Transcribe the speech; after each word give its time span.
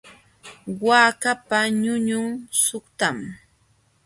Waakapa 0.85 1.57
ñuñun 1.81 2.27
suqtam. 2.63 3.17